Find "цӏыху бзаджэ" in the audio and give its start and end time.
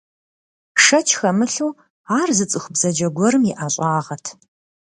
2.51-3.07